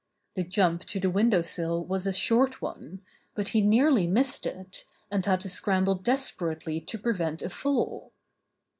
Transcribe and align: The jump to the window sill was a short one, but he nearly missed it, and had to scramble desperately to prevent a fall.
The 0.33 0.43
jump 0.43 0.81
to 0.85 0.99
the 0.99 1.11
window 1.11 1.43
sill 1.43 1.85
was 1.85 2.07
a 2.07 2.11
short 2.11 2.59
one, 2.59 3.01
but 3.35 3.49
he 3.49 3.61
nearly 3.61 4.07
missed 4.07 4.47
it, 4.47 4.83
and 5.11 5.23
had 5.23 5.41
to 5.41 5.49
scramble 5.49 5.93
desperately 5.93 6.81
to 6.81 6.97
prevent 6.97 7.43
a 7.43 7.49
fall. 7.51 8.11